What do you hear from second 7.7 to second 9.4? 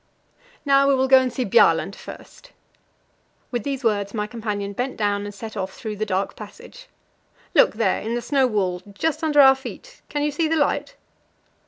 there, in the snow wall just